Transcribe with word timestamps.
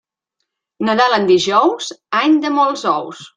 Nadal 0.87 1.13
en 1.17 1.27
dijous, 1.33 1.91
any 2.23 2.39
de 2.47 2.53
molts 2.57 2.87
ous. 2.95 3.23